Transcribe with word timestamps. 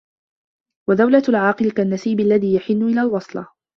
وَدَوْلَةُ 0.89 1.23
الْعَاقِلِ 1.29 1.71
كَالنَّسِيبِ 1.71 2.19
الَّذِي 2.19 2.53
يَحِنُّ 2.55 2.81
إلَى 2.81 3.01
الْوَصْلَةِ 3.01 3.47